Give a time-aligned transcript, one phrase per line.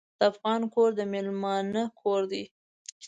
[0.19, 2.43] د افغان کور د میلمانه کور دی.